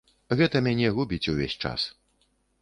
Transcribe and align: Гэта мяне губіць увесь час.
Гэта 0.37 0.61
мяне 0.67 0.87
губіць 0.95 1.29
увесь 1.35 1.59
час. 1.67 1.85